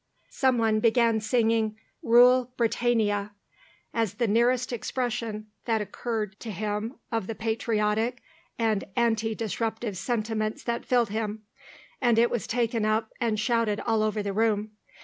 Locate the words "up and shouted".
12.83-13.79